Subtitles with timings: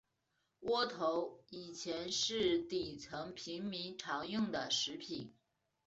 [0.61, 5.31] 窝头以前是底层平民常用的食品。